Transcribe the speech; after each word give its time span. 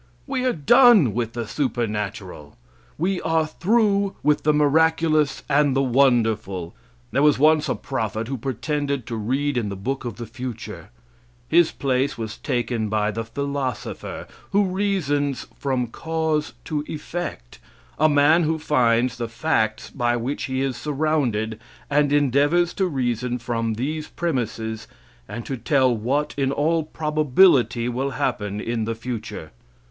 We 0.25 0.43
are 0.45 0.53
done 0.53 1.13
with 1.13 1.33
the 1.33 1.45
supernatural. 1.45 2.57
We 2.97 3.21
are 3.21 3.45
through 3.45 4.15
with 4.23 4.41
the 4.41 4.51
miraculous 4.51 5.43
and 5.47 5.75
the 5.75 5.83
wonderful. 5.83 6.73
There 7.11 7.21
was 7.21 7.37
once 7.37 7.69
a 7.69 7.75
prophet 7.75 8.27
who 8.27 8.39
pretended 8.39 9.05
to 9.05 9.15
read 9.15 9.57
in 9.57 9.69
the 9.69 9.75
book 9.75 10.03
of 10.03 10.15
the 10.15 10.25
future. 10.25 10.89
His 11.47 11.71
place 11.71 12.17
was 12.17 12.39
taken 12.39 12.89
by 12.89 13.11
the 13.11 13.23
philosopher, 13.23 14.25
who 14.49 14.63
reasons 14.65 15.45
from 15.59 15.85
cause 15.85 16.53
to 16.65 16.83
effect 16.87 17.59
a 17.99 18.09
man 18.09 18.41
who 18.41 18.57
finds 18.57 19.17
the 19.19 19.29
facts 19.29 19.91
by 19.91 20.15
which 20.17 20.45
he 20.45 20.61
is 20.61 20.77
surrounded 20.77 21.59
and 21.91 22.11
endeavors 22.11 22.73
to 22.73 22.87
reason 22.87 23.37
from 23.37 23.75
these 23.75 24.07
premises, 24.07 24.87
and 25.27 25.45
to 25.45 25.55
tell 25.57 25.95
what 25.95 26.33
in 26.37 26.51
all 26.51 26.81
probability 26.85 27.87
will 27.87 28.09
happen 28.17 28.59
in 28.59 28.85
the 28.85 28.95
future. 28.95 29.51